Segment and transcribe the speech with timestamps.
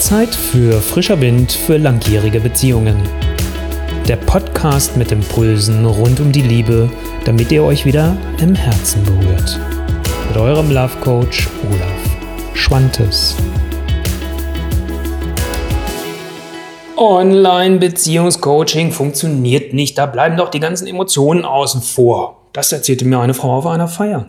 [0.00, 2.96] Zeit für frischer Wind für langjährige Beziehungen.
[4.08, 6.90] Der Podcast mit Impulsen rund um die Liebe,
[7.26, 9.60] damit ihr euch wieder im Herzen berührt.
[10.28, 13.36] Mit eurem Love Coach Olaf Schwantes.
[16.96, 22.48] Online-Beziehungscoaching funktioniert nicht, da bleiben doch die ganzen Emotionen außen vor.
[22.54, 24.26] Das erzählte mir eine Frau auf einer Feier.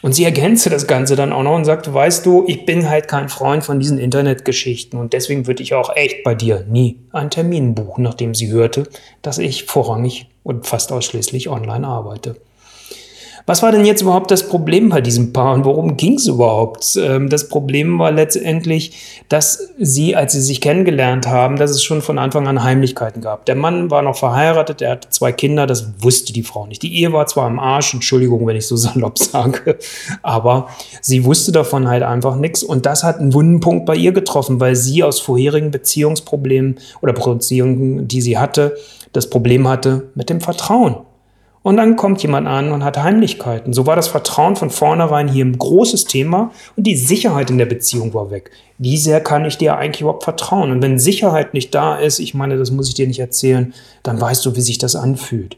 [0.00, 3.08] Und sie ergänzte das Ganze dann auch noch und sagte, weißt du, ich bin halt
[3.08, 7.30] kein Freund von diesen Internetgeschichten und deswegen würde ich auch echt bei dir nie einen
[7.30, 8.88] Termin buchen, nachdem sie hörte,
[9.22, 12.36] dass ich vorrangig und fast ausschließlich online arbeite.
[13.48, 16.98] Was war denn jetzt überhaupt das Problem bei diesem Paar und worum ging es überhaupt?
[17.02, 22.02] Ähm, das Problem war letztendlich, dass sie, als sie sich kennengelernt haben, dass es schon
[22.02, 23.46] von Anfang an Heimlichkeiten gab.
[23.46, 26.82] Der Mann war noch verheiratet, er hatte zwei Kinder, das wusste die Frau nicht.
[26.82, 29.78] Die Ehe war zwar am Arsch, Entschuldigung, wenn ich so salopp sage,
[30.22, 30.68] aber
[31.00, 34.60] sie wusste davon halt einfach nichts und das hat einen wunden Punkt bei ihr getroffen,
[34.60, 38.76] weil sie aus vorherigen Beziehungsproblemen oder Beziehungen, die sie hatte,
[39.14, 40.96] das Problem hatte mit dem Vertrauen.
[41.62, 43.72] Und dann kommt jemand an und hat Heimlichkeiten.
[43.72, 47.66] So war das Vertrauen von vornherein hier ein großes Thema und die Sicherheit in der
[47.66, 48.50] Beziehung war weg.
[48.78, 50.70] Wie sehr kann ich dir eigentlich überhaupt vertrauen?
[50.70, 54.20] Und wenn Sicherheit nicht da ist, ich meine, das muss ich dir nicht erzählen, dann
[54.20, 55.56] weißt du, wie sich das anfühlt.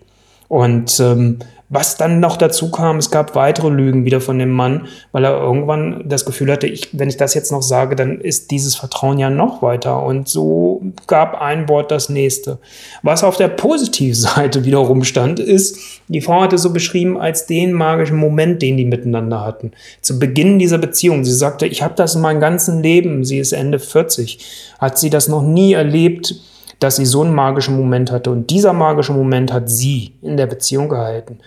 [0.49, 1.39] Und ähm,
[1.73, 5.41] was dann noch dazu kam, es gab weitere Lügen wieder von dem Mann, weil er
[5.41, 9.21] irgendwann das Gefühl hatte, ich, wenn ich das jetzt noch sage, dann ist dieses Vertrauen
[9.21, 10.03] ja noch weiter.
[10.03, 12.59] Und so gab ein Wort das nächste.
[13.05, 17.73] Was auf der positiven Seite wiederum stand, ist, die Frau hatte so beschrieben als den
[17.73, 19.71] magischen Moment, den die miteinander hatten.
[20.01, 21.25] Zu Beginn dieser Beziehung.
[21.25, 25.09] Sie sagte, ich habe das in meinem ganzen Leben, sie ist Ende 40, hat sie
[25.09, 26.35] das noch nie erlebt,
[26.81, 28.33] dass sie so einen magischen Moment hatte.
[28.33, 31.39] Und dieser magische Moment hat sie in der Beziehung gehalten.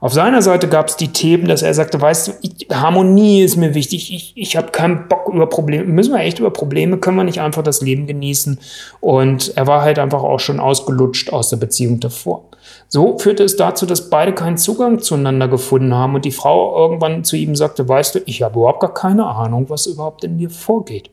[0.00, 3.56] Auf seiner Seite gab es die Themen, dass er sagte, weißt du, ich, Harmonie ist
[3.56, 7.18] mir wichtig, ich, ich habe keinen Bock über Probleme, müssen wir echt über Probleme, können
[7.18, 8.58] wir nicht einfach das Leben genießen.
[9.00, 12.44] Und er war halt einfach auch schon ausgelutscht aus der Beziehung davor.
[12.88, 17.22] So führte es dazu, dass beide keinen Zugang zueinander gefunden haben und die Frau irgendwann
[17.22, 20.48] zu ihm sagte, weißt du, ich habe überhaupt gar keine Ahnung, was überhaupt in mir
[20.48, 21.10] vorgeht.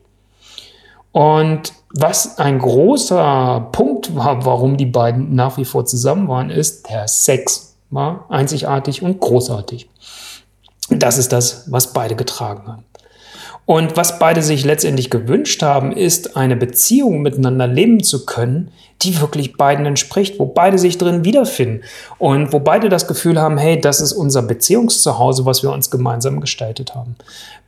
[1.12, 6.88] Und was ein großer Punkt war, warum die beiden nach wie vor zusammen waren, ist
[6.88, 9.88] der Sex war einzigartig und großartig.
[10.90, 12.84] Das ist das, was beide getragen haben.
[13.66, 18.70] Und was beide sich letztendlich gewünscht haben, ist eine Beziehung miteinander leben zu können,
[19.02, 21.84] die wirklich beiden entspricht, wo beide sich drin wiederfinden
[22.18, 26.40] und wo beide das Gefühl haben, hey, das ist unser Beziehungszuhause, was wir uns gemeinsam
[26.40, 27.14] gestaltet haben.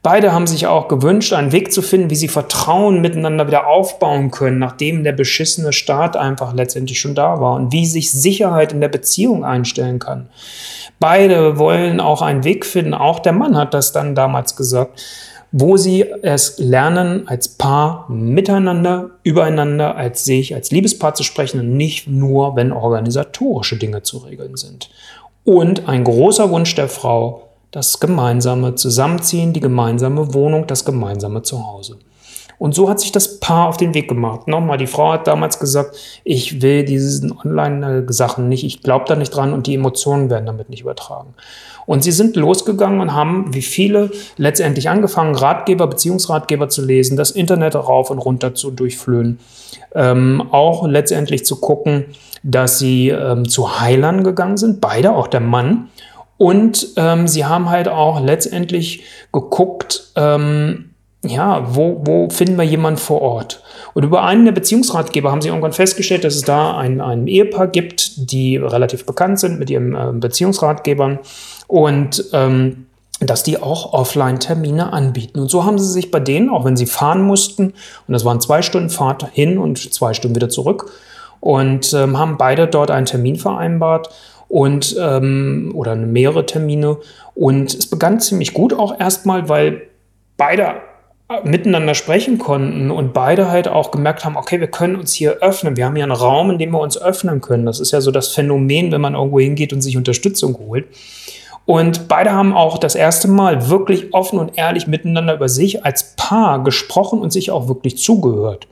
[0.03, 4.31] Beide haben sich auch gewünscht, einen Weg zu finden, wie sie Vertrauen miteinander wieder aufbauen
[4.31, 8.81] können, nachdem der beschissene Start einfach letztendlich schon da war und wie sich Sicherheit in
[8.81, 10.29] der Beziehung einstellen kann.
[10.99, 15.01] Beide wollen auch einen Weg finden, auch der Mann hat das dann damals gesagt,
[15.53, 21.77] wo sie es lernen, als Paar miteinander, übereinander, als sich, als Liebespaar zu sprechen und
[21.77, 24.91] nicht nur, wenn organisatorische Dinge zu regeln sind.
[25.45, 31.99] Und ein großer Wunsch der Frau, das gemeinsame Zusammenziehen, die gemeinsame Wohnung, das gemeinsame Zuhause.
[32.61, 34.47] Und so hat sich das Paar auf den Weg gemacht.
[34.47, 39.35] Nochmal, die Frau hat damals gesagt, ich will diese Online-Sachen nicht, ich glaube da nicht
[39.35, 41.33] dran und die Emotionen werden damit nicht übertragen.
[41.87, 47.31] Und sie sind losgegangen und haben, wie viele, letztendlich angefangen, Ratgeber, Beziehungsratgeber zu lesen, das
[47.31, 49.39] Internet rauf und runter zu durchflöhen.
[49.95, 52.05] Ähm, auch letztendlich zu gucken,
[52.43, 55.89] dass sie ähm, zu Heilern gegangen sind, beide, auch der Mann.
[56.37, 60.90] Und ähm, sie haben halt auch letztendlich geguckt, ähm,
[61.23, 63.63] ja, wo, wo finden wir jemanden vor Ort?
[63.93, 67.67] Und über einen der Beziehungsratgeber haben sie irgendwann festgestellt, dass es da ein, ein Ehepaar
[67.67, 71.19] gibt, die relativ bekannt sind mit ihren äh, Beziehungsratgebern
[71.67, 72.87] und ähm,
[73.21, 75.41] dass die auch Offline-Termine anbieten.
[75.41, 77.75] Und so haben sie sich bei denen, auch wenn sie fahren mussten,
[78.07, 80.91] und das waren zwei Stunden Fahrt hin und zwei Stunden wieder zurück,
[81.41, 84.11] und ähm, haben beide dort einen Termin vereinbart
[84.49, 86.99] und ähm, oder mehrere Termine.
[87.35, 89.83] Und es begann ziemlich gut auch erstmal, weil
[90.37, 90.77] beide
[91.45, 95.77] miteinander sprechen konnten und beide halt auch gemerkt haben, okay, wir können uns hier öffnen.
[95.77, 97.67] Wir haben hier einen Raum, in dem wir uns öffnen können.
[97.67, 100.87] Das ist ja so das Phänomen, wenn man irgendwo hingeht und sich Unterstützung holt.
[101.67, 106.17] Und beide haben auch das erste Mal wirklich offen und ehrlich miteinander über sich als
[106.17, 108.67] Paar gesprochen und sich auch wirklich zugehört.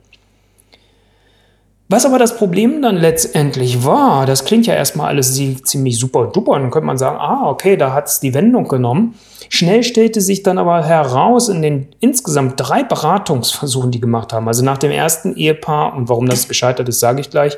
[1.91, 6.59] Was aber das Problem dann letztendlich war, das klingt ja erstmal alles ziemlich super duper,
[6.59, 9.15] dann könnte man sagen, ah, okay, da hat es die Wendung genommen.
[9.49, 14.63] Schnell stellte sich dann aber heraus in den insgesamt drei Beratungsversuchen, die gemacht haben, also
[14.63, 17.57] nach dem ersten Ehepaar und warum das gescheitert ist, sage ich gleich,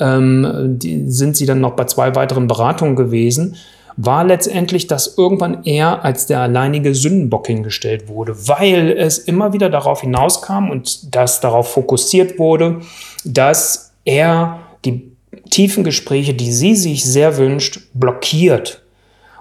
[0.00, 3.56] ähm, die, sind sie dann noch bei zwei weiteren Beratungen gewesen.
[3.98, 9.70] war letztendlich, dass irgendwann er als der alleinige Sündenbock hingestellt wurde, weil es immer wieder
[9.70, 12.80] darauf hinauskam und das darauf fokussiert wurde,
[13.26, 15.12] dass er die
[15.50, 18.82] tiefen Gespräche, die sie sich sehr wünscht, blockiert.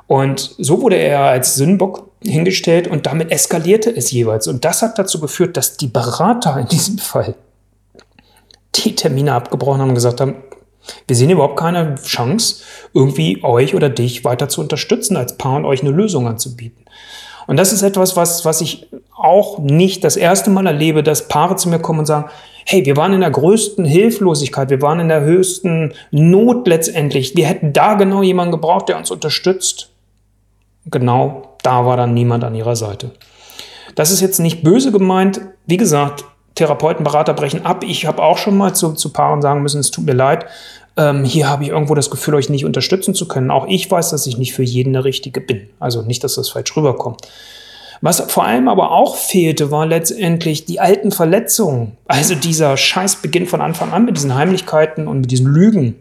[0.08, 4.48] Und so wurde er als Sündenbock hingestellt und damit eskalierte es jeweils.
[4.48, 7.36] Und das hat dazu geführt, dass die Berater in diesem Fall
[8.76, 10.36] die Termine abgebrochen haben und gesagt haben,
[11.08, 15.66] wir sehen überhaupt keine Chance, irgendwie euch oder dich weiter zu unterstützen als Paar und
[15.66, 16.86] euch eine Lösung anzubieten.
[17.48, 21.56] Und das ist etwas, was, was ich auch nicht das erste Mal erlebe, dass Paare
[21.56, 22.30] zu mir kommen und sagen,
[22.65, 27.35] hey, wir waren in der größten Hilflosigkeit, wir waren in der höchsten Not letztendlich.
[27.35, 29.91] Wir hätten da genau jemanden gebraucht, der uns unterstützt.
[30.85, 33.12] Genau da war dann niemand an ihrer Seite.
[33.95, 35.41] Das ist jetzt nicht böse gemeint.
[35.65, 36.25] Wie gesagt,
[36.56, 37.83] Therapeuten, Berater brechen ab.
[37.83, 40.45] Ich habe auch schon mal zu, zu Paaren sagen müssen, es tut mir leid,
[40.97, 43.51] ähm, hier habe ich irgendwo das Gefühl, euch nicht unterstützen zu können.
[43.51, 45.69] Auch ich weiß, dass ich nicht für jeden der Richtige bin.
[45.79, 47.21] Also nicht, dass das falsch rüberkommt.
[48.01, 51.97] Was vor allem aber auch fehlte, war letztendlich die alten Verletzungen.
[52.07, 55.95] Also dieser Scheiß beginnt von Anfang an mit diesen Heimlichkeiten und mit diesen Lügen.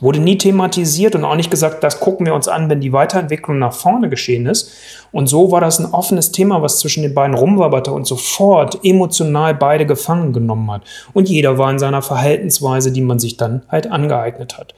[0.00, 3.60] Wurde nie thematisiert und auch nicht gesagt, das gucken wir uns an, wenn die Weiterentwicklung
[3.60, 4.72] nach vorne geschehen ist.
[5.12, 9.54] Und so war das ein offenes Thema, was zwischen den beiden rumwabberte und sofort emotional
[9.54, 10.82] beide gefangen genommen hat.
[11.12, 14.74] Und jeder war in seiner Verhaltensweise, die man sich dann halt angeeignet hat.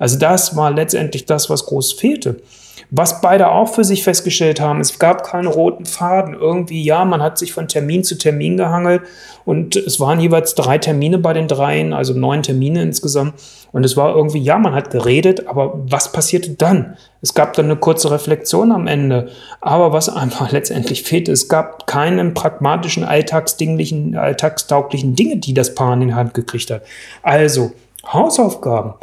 [0.00, 2.40] Also das war letztendlich das, was groß fehlte.
[2.90, 6.34] Was beide auch für sich festgestellt haben, es gab keinen roten Faden.
[6.34, 9.02] Irgendwie, ja, man hat sich von Termin zu Termin gehangelt
[9.44, 13.34] und es waren jeweils drei Termine bei den dreien, also neun Termine insgesamt.
[13.72, 16.96] Und es war irgendwie, ja, man hat geredet, aber was passierte dann?
[17.22, 19.28] Es gab dann eine kurze Reflexion am Ende.
[19.60, 25.94] Aber was einfach letztendlich fehlte, es gab keinen pragmatischen, alltagsdinglichen, alltagstauglichen Dinge, die das Paar
[25.94, 26.82] in die Hand gekriegt hat.
[27.22, 27.72] Also,
[28.06, 28.94] Hausaufgaben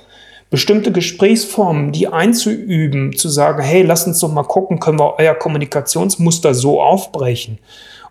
[0.54, 5.34] bestimmte Gesprächsformen, die einzuüben, zu sagen, hey, lass uns doch mal gucken, können wir euer
[5.34, 7.58] Kommunikationsmuster so aufbrechen.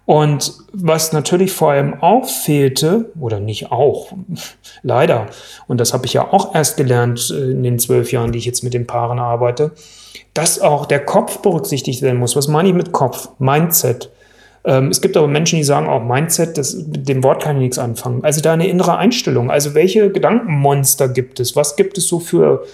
[0.06, 4.08] Und was natürlich vor allem auch fehlte, oder nicht auch,
[4.82, 5.28] leider,
[5.68, 8.44] und das habe ich ja auch erst gelernt äh, in den zwölf Jahren, die ich
[8.44, 9.70] jetzt mit den Paaren arbeite,
[10.34, 12.34] dass auch der Kopf berücksichtigt werden muss.
[12.34, 13.28] Was meine ich mit Kopf?
[13.38, 14.10] Mindset.
[14.64, 17.62] Ähm, es gibt aber Menschen, die sagen auch Mindset, das, mit dem Wort kann ich
[17.62, 18.22] nichts anfangen.
[18.24, 19.50] Also deine innere Einstellung.
[19.50, 21.56] Also welche Gedankenmonster gibt es?
[21.56, 22.64] Was gibt es so für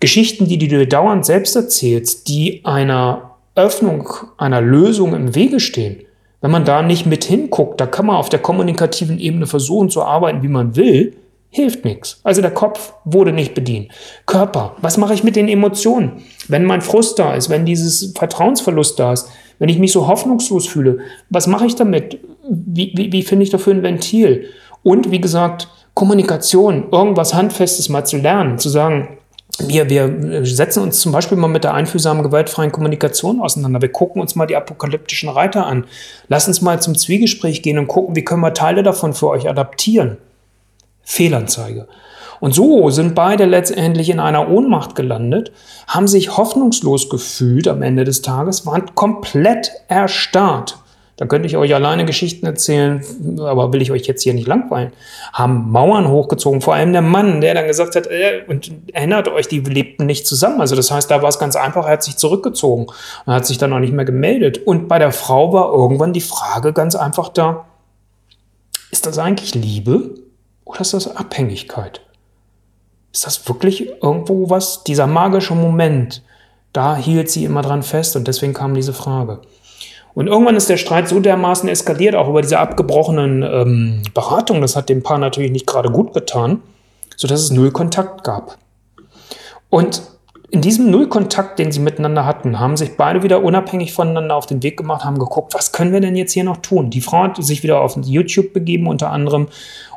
[0.00, 4.08] Geschichten, die du dir dauernd selbst erzählst, die einer Öffnung,
[4.38, 6.04] einer Lösung im Wege stehen?
[6.40, 10.02] Wenn man da nicht mit hinguckt, da kann man auf der kommunikativen Ebene versuchen zu
[10.02, 11.14] arbeiten, wie man will,
[11.50, 12.20] hilft nichts.
[12.24, 13.90] Also der Kopf wurde nicht bedient.
[14.26, 16.22] Körper, was mache ich mit den Emotionen?
[16.48, 19.28] Wenn mein Frust da ist, wenn dieses Vertrauensverlust da ist,
[19.58, 20.98] wenn ich mich so hoffnungslos fühle,
[21.30, 22.20] was mache ich damit?
[22.48, 24.46] Wie, wie, wie finde ich dafür ein Ventil?
[24.82, 29.18] Und wie gesagt, Kommunikation, irgendwas Handfestes mal zu lernen, zu sagen,
[29.58, 33.82] wir, wir setzen uns zum Beispiel mal mit der einfühlsamen, gewaltfreien Kommunikation auseinander.
[33.82, 35.86] Wir gucken uns mal die apokalyptischen Reiter an.
[36.28, 39.48] Lass uns mal zum Zwiegespräch gehen und gucken, wie können wir Teile davon für euch
[39.48, 40.18] adaptieren.
[41.08, 41.88] Fehlanzeige.
[42.38, 45.52] Und so sind beide letztendlich in einer Ohnmacht gelandet,
[45.88, 50.78] haben sich hoffnungslos gefühlt am Ende des Tages, waren komplett erstarrt.
[51.16, 53.02] Da könnte ich euch alleine Geschichten erzählen,
[53.40, 54.92] aber will ich euch jetzt hier nicht langweilen.
[55.32, 59.48] Haben Mauern hochgezogen, vor allem der Mann, der dann gesagt hat, äh, und erinnert euch,
[59.48, 60.60] die lebten nicht zusammen.
[60.60, 62.86] Also das heißt, da war es ganz einfach, er hat sich zurückgezogen
[63.24, 64.58] und hat sich dann auch nicht mehr gemeldet.
[64.64, 67.64] Und bei der Frau war irgendwann die Frage ganz einfach da,
[68.90, 70.27] ist das eigentlich Liebe
[70.68, 72.02] oder ist das Abhängigkeit?
[73.12, 74.84] Ist das wirklich irgendwo was?
[74.84, 76.22] Dieser magische Moment,
[76.74, 79.40] da hielt sie immer dran fest und deswegen kam diese Frage.
[80.14, 84.60] Und irgendwann ist der Streit so dermaßen eskaliert, auch über diese abgebrochenen ähm, Beratungen.
[84.60, 86.62] Das hat dem Paar natürlich nicht gerade gut getan,
[87.16, 88.58] sodass es null Kontakt gab.
[89.70, 90.02] Und
[90.50, 94.62] in diesem Nullkontakt, den sie miteinander hatten, haben sich beide wieder unabhängig voneinander auf den
[94.62, 96.88] Weg gemacht, haben geguckt, was können wir denn jetzt hier noch tun?
[96.88, 99.48] Die Frau hat sich wieder auf YouTube begeben unter anderem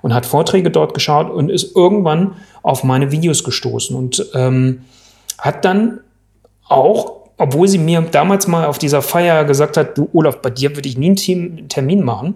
[0.02, 4.82] und hat Vorträge dort geschaut und ist irgendwann auf meine Videos gestoßen und ähm,
[5.38, 6.02] hat dann
[6.68, 10.76] auch, obwohl sie mir damals mal auf dieser Feier gesagt hat, du Olaf, bei dir
[10.76, 12.36] würde ich nie einen Termin machen,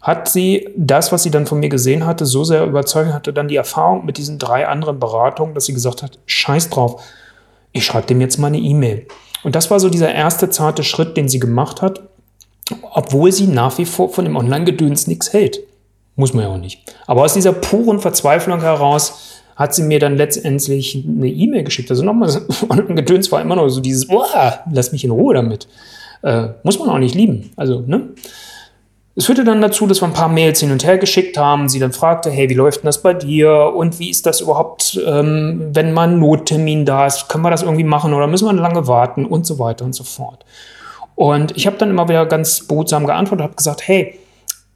[0.00, 3.48] hat sie das, was sie dann von mir gesehen hatte, so sehr überzeugt, hatte dann
[3.48, 7.02] die Erfahrung mit diesen drei anderen Beratungen, dass sie gesagt hat, scheiß drauf,
[7.72, 9.06] ich schreibe dem jetzt mal eine E-Mail.
[9.42, 12.02] Und das war so dieser erste zarte Schritt, den sie gemacht hat,
[12.92, 15.60] obwohl sie nach wie vor von dem Online-Gedöns nichts hält.
[16.16, 16.82] Muss man ja auch nicht.
[17.06, 21.90] Aber aus dieser puren Verzweiflung heraus hat sie mir dann letztendlich eine E-Mail geschickt.
[21.90, 22.30] Also nochmal,
[22.68, 24.08] Online-Gedöns war immer noch so dieses,
[24.70, 25.68] lass mich in Ruhe damit.
[26.22, 27.50] Äh, muss man auch nicht lieben.
[27.56, 28.10] Also, ne?
[29.16, 31.68] Es führte dann dazu, dass wir ein paar Mails hin und her geschickt haben.
[31.68, 33.72] Sie dann fragte, hey, wie läuft denn das bei dir?
[33.74, 37.28] Und wie ist das überhaupt, ähm, wenn mal ein Nottermin da ist?
[37.28, 39.26] Können wir das irgendwie machen oder müssen wir lange warten?
[39.26, 40.44] Und so weiter und so fort.
[41.16, 44.18] Und ich habe dann immer wieder ganz behutsam geantwortet, habe gesagt, hey,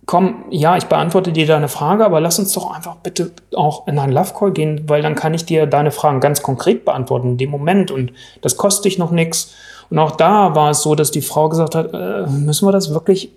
[0.06, 3.98] komm, ja, ich beantworte dir deine Frage, aber lass uns doch einfach bitte auch in
[3.98, 7.38] einen Love Call gehen, weil dann kann ich dir deine Fragen ganz konkret beantworten in
[7.38, 8.12] dem Moment und
[8.42, 9.54] das kostet dich noch nichts.
[9.90, 12.92] Und auch da war es so, dass die Frau gesagt hat, äh, müssen wir das
[12.92, 13.30] wirklich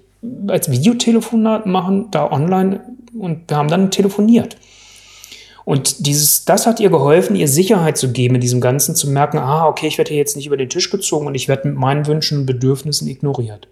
[0.48, 2.82] als Videotelefonat machen, da online
[3.18, 4.58] und wir haben dann telefoniert.
[5.66, 9.38] Und dieses, das hat ihr geholfen, ihr Sicherheit zu geben in diesem Ganzen, zu merken,
[9.38, 11.78] ah, okay, ich werde hier jetzt nicht über den Tisch gezogen und ich werde mit
[11.78, 13.68] meinen Wünschen und Bedürfnissen ignoriert.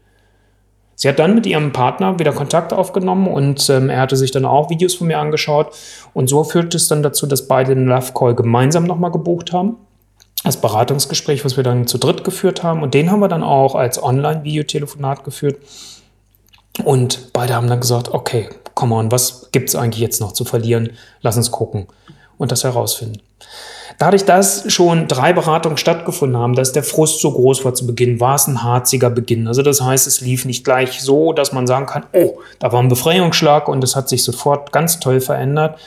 [0.96, 4.46] Sie hat dann mit ihrem Partner wieder Kontakt aufgenommen und ähm, er hatte sich dann
[4.46, 5.74] auch Videos von mir angeschaut.
[6.14, 9.78] Und so führte es dann dazu, dass beide den Love Call gemeinsam nochmal gebucht haben.
[10.44, 12.82] Das Beratungsgespräch, was wir dann zu dritt geführt haben.
[12.82, 15.58] Und den haben wir dann auch als Online-Videotelefonat geführt.
[16.84, 20.46] Und beide haben dann gesagt, okay, come on, was gibt es eigentlich jetzt noch zu
[20.46, 20.92] verlieren?
[21.22, 21.88] Lass uns gucken
[22.38, 23.22] und das herausfinden.
[23.98, 28.20] Dadurch, dass schon drei Beratungen stattgefunden haben, dass der Frust so groß war zu Beginn,
[28.20, 29.48] war es ein harziger Beginn.
[29.48, 32.82] Also das heißt, es lief nicht gleich so, dass man sagen kann, oh, da war
[32.82, 35.80] ein Befreiungsschlag und es hat sich sofort ganz toll verändert,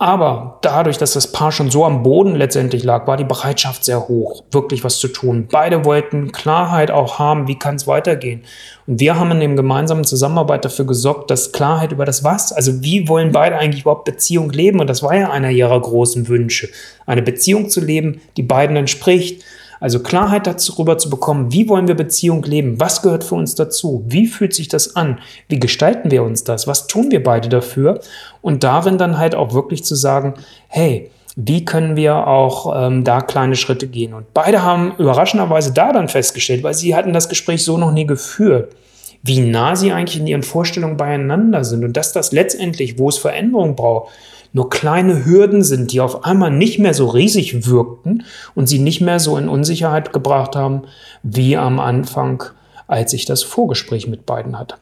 [0.00, 4.08] aber dadurch, dass das Paar schon so am Boden letztendlich lag, war die Bereitschaft sehr
[4.08, 5.46] hoch, wirklich was zu tun.
[5.52, 8.40] Beide wollten Klarheit auch haben, wie kann es weitergehen.
[8.86, 12.82] Und wir haben in dem gemeinsamen Zusammenarbeit dafür gesorgt, dass Klarheit über das Was, also
[12.82, 14.80] wie wollen beide eigentlich überhaupt Beziehung leben?
[14.80, 16.70] Und das war ja einer ihrer großen Wünsche,
[17.04, 19.44] eine Beziehung zu leben, die beiden entspricht
[19.80, 22.78] also Klarheit darüber zu bekommen, wie wollen wir Beziehung leben?
[22.78, 24.04] Was gehört für uns dazu?
[24.06, 25.18] Wie fühlt sich das an?
[25.48, 26.66] Wie gestalten wir uns das?
[26.66, 28.00] Was tun wir beide dafür?
[28.42, 30.34] Und darin dann halt auch wirklich zu sagen,
[30.68, 34.12] hey, wie können wir auch ähm, da kleine Schritte gehen?
[34.12, 38.06] Und beide haben überraschenderweise da dann festgestellt, weil sie hatten das Gespräch so noch nie
[38.06, 38.74] geführt,
[39.22, 43.18] wie nah sie eigentlich in ihren Vorstellungen beieinander sind und dass das letztendlich, wo es
[43.18, 44.12] Veränderung braucht,
[44.52, 49.00] nur kleine Hürden sind, die auf einmal nicht mehr so riesig wirkten und sie nicht
[49.00, 50.82] mehr so in Unsicherheit gebracht haben
[51.22, 52.42] wie am Anfang,
[52.86, 54.76] als ich das Vorgespräch mit beiden hatte.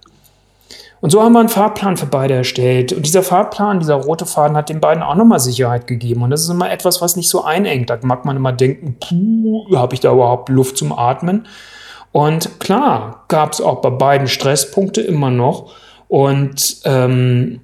[1.00, 2.92] Und so haben wir einen Fahrplan für beide erstellt.
[2.92, 6.22] Und dieser Fahrplan, dieser rote Faden hat den beiden auch nochmal Sicherheit gegeben.
[6.22, 7.90] Und das ist immer etwas, was nicht so einengt.
[7.90, 8.96] Da mag man immer denken,
[9.76, 11.46] habe ich da überhaupt Luft zum Atmen?
[12.10, 15.72] Und klar, gab es auch bei beiden Stresspunkte immer noch.
[16.08, 17.60] Und ähm,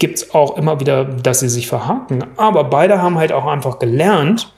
[0.00, 2.24] gibt es auch immer wieder, dass sie sich verhaken.
[2.36, 4.52] Aber beide haben halt auch einfach gelernt,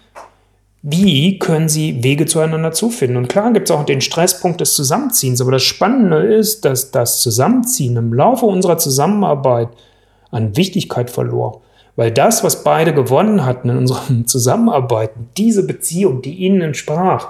[0.82, 3.16] wie können sie Wege zueinander zufinden.
[3.16, 5.40] Und klar gibt es auch den Stresspunkt des Zusammenziehens.
[5.40, 9.68] Aber das Spannende ist, dass das Zusammenziehen im Laufe unserer Zusammenarbeit
[10.30, 11.60] an Wichtigkeit verlor.
[11.94, 17.28] Weil das, was beide gewonnen hatten in unserem Zusammenarbeiten, diese Beziehung, die ihnen entsprach,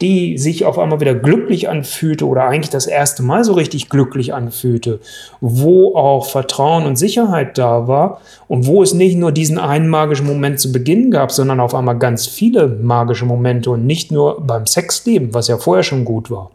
[0.00, 4.32] die sich auf einmal wieder glücklich anfühlte oder eigentlich das erste Mal so richtig glücklich
[4.32, 5.00] anfühlte,
[5.40, 10.26] wo auch Vertrauen und Sicherheit da war und wo es nicht nur diesen einen magischen
[10.26, 14.66] Moment zu Beginn gab, sondern auf einmal ganz viele magische Momente und nicht nur beim
[14.66, 16.50] Sexleben, was ja vorher schon gut war.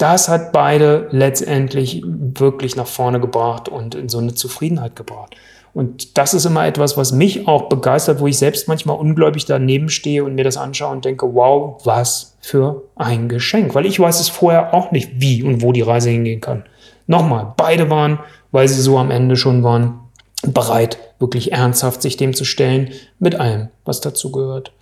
[0.00, 5.36] Das hat beide letztendlich wirklich nach vorne gebracht und in so eine Zufriedenheit gebracht.
[5.72, 9.88] Und das ist immer etwas, was mich auch begeistert, wo ich selbst manchmal ungläubig daneben
[9.88, 13.74] stehe und mir das anschaue und denke, wow, was für ein Geschenk.
[13.74, 16.64] Weil ich weiß es vorher auch nicht, wie und wo die Reise hingehen kann.
[17.06, 18.18] Nochmal, beide waren,
[18.50, 20.00] weil sie so am Ende schon waren,
[20.42, 24.72] bereit, wirklich ernsthaft sich dem zu stellen, mit allem, was dazu gehört.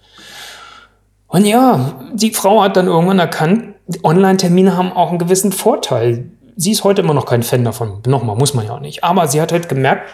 [1.27, 6.31] Und ja, die Frau hat dann irgendwann erkannt, Online-Termine haben auch einen gewissen Vorteil.
[6.57, 8.01] Sie ist heute immer noch kein Fan davon.
[8.07, 9.05] Nochmal, muss man ja auch nicht.
[9.05, 10.09] Aber sie hat halt gemerkt,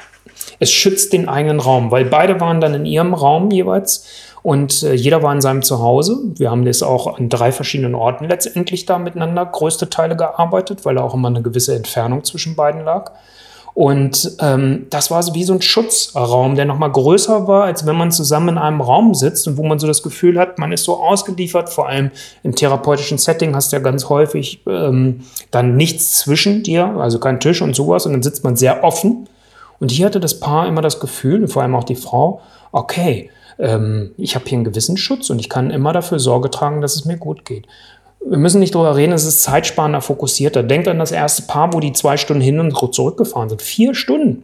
[0.58, 4.06] es schützt den eigenen Raum, weil beide waren dann in ihrem Raum jeweils
[4.42, 6.18] und äh, jeder war in seinem Zuhause.
[6.36, 10.96] Wir haben das auch an drei verschiedenen Orten letztendlich da miteinander größte Teile gearbeitet, weil
[10.96, 13.12] da auch immer eine gewisse Entfernung zwischen beiden lag.
[13.72, 17.96] Und ähm, das war so wie so ein Schutzraum, der nochmal größer war, als wenn
[17.96, 20.84] man zusammen in einem Raum sitzt und wo man so das Gefühl hat, man ist
[20.84, 22.12] so ausgeliefert, vor allem
[22.44, 27.40] im therapeutischen Setting hast du ja ganz häufig ähm, dann nichts zwischen dir, also kein
[27.40, 29.26] Tisch und sowas und dann sitzt man sehr offen
[29.80, 32.40] und hier hatte das Paar immer das Gefühl, vor allem auch die Frau,
[32.72, 36.80] okay, ähm, ich habe hier einen gewissen Schutz und ich kann immer dafür Sorge tragen,
[36.80, 37.66] dass es mir gut geht.
[38.26, 40.62] Wir müssen nicht darüber reden, es ist zeitsparender, fokussierter.
[40.62, 43.60] Denkt an das erste Paar, wo die zwei Stunden hin und zurückgefahren sind.
[43.60, 44.42] Vier Stunden.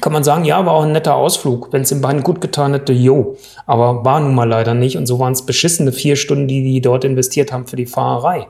[0.00, 1.72] Kann man sagen, ja, war auch ein netter Ausflug.
[1.72, 3.36] Wenn es den beiden gut getan hätte, jo.
[3.66, 4.96] Aber war nun mal leider nicht.
[4.96, 8.46] Und so waren es beschissene vier Stunden, die die dort investiert haben für die Fahrerei.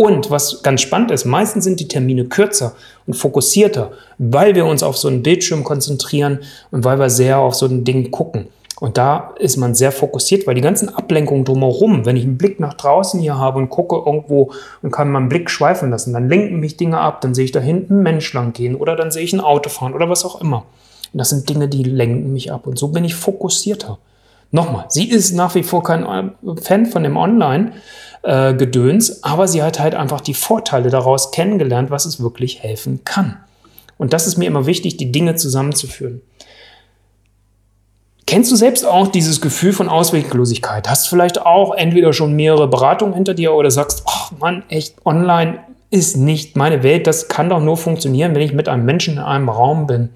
[0.00, 2.72] Und was ganz spannend ist, meistens sind die Termine kürzer
[3.06, 6.38] und fokussierter, weil wir uns auf so einen Bildschirm konzentrieren
[6.70, 8.46] und weil wir sehr auf so ein Ding gucken.
[8.80, 12.60] Und da ist man sehr fokussiert, weil die ganzen Ablenkungen drumherum, wenn ich einen Blick
[12.60, 16.60] nach draußen hier habe und gucke irgendwo und kann meinen Blick schweifen lassen, dann lenken
[16.60, 19.22] mich Dinge ab, dann sehe ich da hinten einen Mensch lang gehen oder dann sehe
[19.22, 20.64] ich ein Auto fahren oder was auch immer.
[21.12, 22.66] Und das sind Dinge, die lenken mich ab.
[22.66, 23.98] Und so bin ich fokussierter.
[24.50, 27.74] Nochmal, sie ist nach wie vor kein Fan von dem Online-Gedöns,
[28.22, 28.54] äh,
[29.22, 33.38] aber sie hat halt einfach die Vorteile daraus kennengelernt, was es wirklich helfen kann.
[33.98, 36.22] Und das ist mir immer wichtig, die Dinge zusammenzuführen.
[38.26, 40.88] Kennst du selbst auch dieses Gefühl von Ausweglosigkeit?
[40.88, 45.58] Hast vielleicht auch entweder schon mehrere Beratungen hinter dir oder sagst, ach Mann, echt, online
[45.90, 47.06] ist nicht meine Welt.
[47.06, 50.10] Das kann doch nur funktionieren, wenn ich mit einem Menschen in einem Raum bin.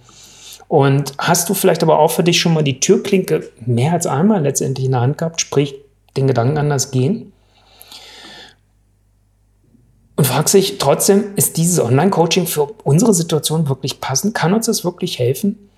[0.69, 4.43] Und hast du vielleicht aber auch für dich schon mal die Türklinke mehr als einmal
[4.43, 5.75] letztendlich in der Hand gehabt, sprich
[6.17, 7.34] den Gedanken anders gehen?
[10.25, 14.35] Und fragst dich trotzdem, ist dieses Online-Coaching für unsere Situation wirklich passend?
[14.35, 15.69] Kann uns das wirklich helfen?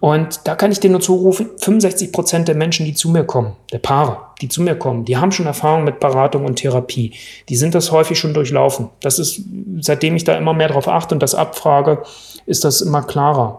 [0.00, 3.52] Und da kann ich dir nur zurufen, 65 Prozent der Menschen, die zu mir kommen,
[3.70, 7.12] der Paare, die zu mir kommen, die haben schon Erfahrung mit Beratung und Therapie.
[7.50, 8.88] Die sind das häufig schon durchlaufen.
[9.02, 9.42] Das ist,
[9.80, 12.02] seitdem ich da immer mehr drauf achte und das abfrage,
[12.46, 13.58] ist das immer klarer.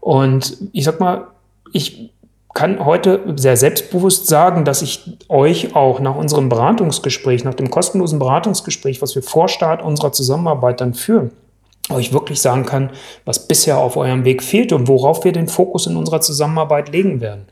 [0.00, 1.26] Und ich sag mal,
[1.74, 2.10] ich
[2.54, 8.20] kann heute sehr selbstbewusst sagen, dass ich euch auch nach unserem Beratungsgespräch, nach dem kostenlosen
[8.20, 11.32] Beratungsgespräch, was wir vor Start unserer Zusammenarbeit dann führen,
[11.90, 12.90] euch wirklich sagen kann,
[13.24, 17.20] was bisher auf eurem Weg fehlt und worauf wir den Fokus in unserer Zusammenarbeit legen
[17.20, 17.46] werden.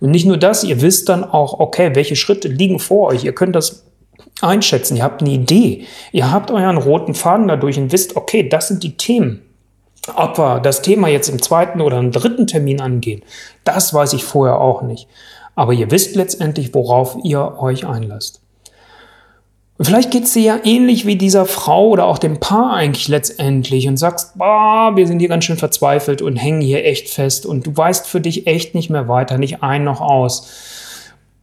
[0.00, 3.24] Und nicht nur das, ihr wisst dann auch, okay, welche Schritte liegen vor euch.
[3.24, 3.84] Ihr könnt das
[4.40, 8.68] einschätzen, ihr habt eine Idee, ihr habt euren roten Faden dadurch und wisst, okay, das
[8.68, 9.45] sind die Themen.
[10.14, 13.22] Ob wir das Thema jetzt im zweiten oder im dritten Termin angehen,
[13.64, 15.08] das weiß ich vorher auch nicht.
[15.54, 18.40] Aber ihr wisst letztendlich, worauf ihr euch einlasst.
[19.78, 23.08] Und vielleicht geht es dir ja ähnlich wie dieser Frau oder auch dem Paar eigentlich
[23.08, 27.44] letztendlich und sagst, boah, wir sind hier ganz schön verzweifelt und hängen hier echt fest
[27.44, 30.48] und du weißt für dich echt nicht mehr weiter, nicht ein noch aus.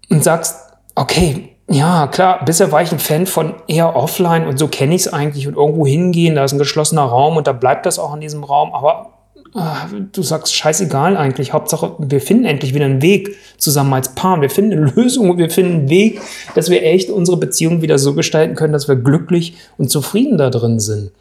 [0.09, 0.55] Und sagst,
[0.95, 5.01] okay, ja, klar, bisher war ich ein Fan von eher offline und so kenne ich
[5.01, 8.13] es eigentlich und irgendwo hingehen, da ist ein geschlossener Raum und da bleibt das auch
[8.13, 9.09] in diesem Raum, aber
[9.55, 11.53] Ah, du sagst, scheißegal eigentlich.
[11.53, 14.41] Hauptsache, wir finden endlich wieder einen Weg zusammen als Paar.
[14.41, 16.21] Wir finden eine Lösung und wir finden einen Weg,
[16.55, 20.49] dass wir echt unsere Beziehung wieder so gestalten können, dass wir glücklich und zufrieden da
[20.49, 21.11] drin sind.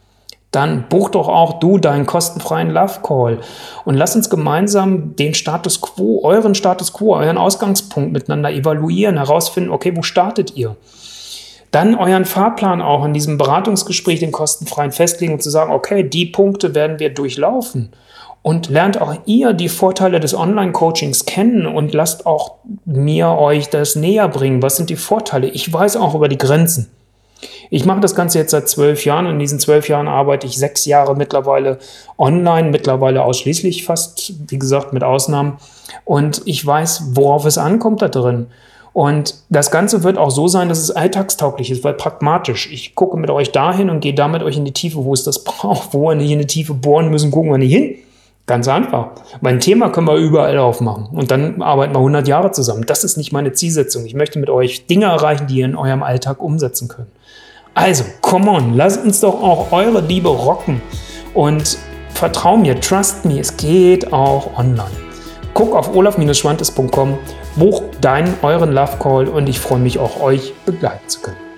[0.53, 3.39] Dann buch doch auch du deinen kostenfreien Love Call
[3.87, 9.71] und lass uns gemeinsam den Status quo, euren Status quo, euren Ausgangspunkt miteinander evaluieren, herausfinden,
[9.71, 10.77] okay, wo startet ihr?
[11.71, 16.27] Dann euren Fahrplan auch in diesem Beratungsgespräch, den kostenfreien festlegen und zu sagen, okay, die
[16.27, 17.91] Punkte werden wir durchlaufen
[18.43, 23.97] und lernt auch ihr die Vorteile des Online-Coachings kennen und lasst auch mir euch das
[23.97, 24.63] näher bringen.
[24.63, 25.49] Was sind die Vorteile?
[25.49, 26.91] Ich weiß auch über die Grenzen.
[27.75, 29.25] Ich mache das Ganze jetzt seit zwölf Jahren.
[29.25, 31.79] In diesen zwölf Jahren arbeite ich sechs Jahre mittlerweile
[32.19, 35.57] online, mittlerweile ausschließlich fast, wie gesagt, mit Ausnahmen.
[36.05, 38.49] Und ich weiß, worauf es ankommt da drin.
[38.93, 42.71] Und das Ganze wird auch so sein, dass es alltagstauglich ist, weil pragmatisch.
[42.71, 45.43] Ich gucke mit euch dahin und gehe damit euch in die Tiefe, wo es das
[45.45, 47.95] braucht, wo wir in die Tiefe bohren müssen, gucken wir nicht hin
[48.47, 49.13] Ganz einfach.
[49.41, 52.85] Mein Thema können wir überall aufmachen und dann arbeiten wir 100 Jahre zusammen.
[52.87, 54.05] Das ist nicht meine Zielsetzung.
[54.05, 57.09] Ich möchte mit euch Dinge erreichen, die ihr in eurem Alltag umsetzen könnt.
[57.75, 60.83] Also, come on, lasst uns doch auch eure Liebe rocken
[61.33, 61.79] und
[62.11, 64.91] vertrau mir, trust me, es geht auch online.
[65.55, 67.19] Guck auf olaf-schwantes.com,
[67.57, 71.52] buch deinen, euren Love Call und ich freue mich auch, euch begleiten zu können.